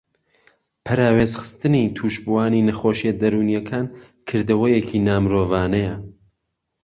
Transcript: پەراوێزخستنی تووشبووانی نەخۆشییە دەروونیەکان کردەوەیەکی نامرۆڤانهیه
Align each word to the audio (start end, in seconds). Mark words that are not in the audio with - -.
پەراوێزخستنی 0.85 1.93
تووشبووانی 1.95 2.65
نەخۆشییە 2.69 3.13
دەروونیەکان 3.21 3.85
کردەوەیەکی 4.27 5.03
نامرۆڤانهیه 5.07 5.95